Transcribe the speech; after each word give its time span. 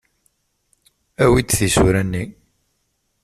Awi-d 1.23 1.49
tisura-nni. 1.51 2.23